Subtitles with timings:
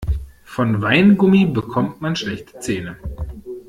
[0.45, 2.97] Von Weingummi bekommt man schlechte Zähne.